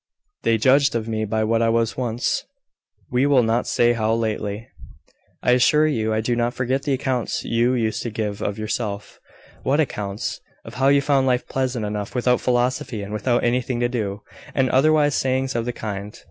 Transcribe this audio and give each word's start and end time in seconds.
They 0.41 0.57
judged 0.57 0.95
of 0.95 1.07
me 1.07 1.25
by 1.25 1.43
what 1.43 1.61
I 1.61 1.69
was 1.69 1.95
once... 1.95 2.43
We 3.11 3.27
will 3.27 3.43
not 3.43 3.67
say 3.67 3.93
how 3.93 4.15
lately." 4.15 4.67
"I 5.43 5.51
assure 5.51 5.85
you 5.85 6.11
I 6.11 6.21
do 6.21 6.35
not 6.35 6.55
forget 6.55 6.81
the 6.81 6.93
accounts 6.93 7.45
you 7.45 7.75
used 7.75 8.01
to 8.01 8.09
give 8.09 8.41
of 8.41 8.57
yourself." 8.57 9.19
"What 9.61 9.79
accounts?" 9.79 10.41
"Of 10.65 10.73
how 10.81 10.87
you 10.87 11.01
found 11.01 11.27
life 11.27 11.47
pleasant 11.47 11.85
enough 11.85 12.15
without 12.15 12.41
philosophy 12.41 13.03
and 13.03 13.13
without 13.13 13.43
anything 13.43 13.79
to 13.81 13.89
do... 13.89 14.23
and 14.55 14.71
other 14.71 14.91
wise 14.91 15.13
sayings 15.13 15.53
of 15.55 15.65
the 15.65 15.71
kind." 15.71 16.19